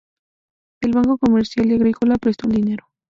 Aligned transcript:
El 0.81 0.93
Banco 0.93 1.19
Comercial 1.19 1.67
y 1.67 1.75
Agrícola 1.75 2.17
prestó 2.17 2.47
el 2.49 2.55
dinero. 2.55 2.87